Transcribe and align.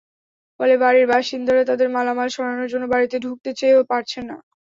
ফলে 0.59 0.75
বাড়ির 0.77 1.05
বাসিন্দারা 1.11 1.63
তাঁদের 1.69 1.87
মালামাল 1.95 2.29
সরানোর 2.31 2.71
জন্য 2.73 2.85
বাড়িতে 2.93 3.15
ঢুকতে 3.25 3.49
চেয়েও 3.59 3.89
পারছেন 3.91 4.23
না। 4.29 4.37